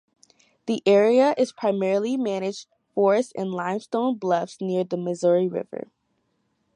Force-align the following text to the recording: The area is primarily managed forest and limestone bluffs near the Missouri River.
The 0.65 0.81
area 0.87 1.35
is 1.37 1.51
primarily 1.51 2.17
managed 2.17 2.65
forest 2.95 3.33
and 3.37 3.51
limestone 3.51 4.15
bluffs 4.17 4.59
near 4.59 4.83
the 4.83 4.97
Missouri 4.97 5.47
River. 5.47 5.91